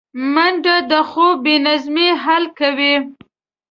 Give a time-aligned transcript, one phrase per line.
[0.33, 2.95] منډه د خوب بې نظمۍ حل کوي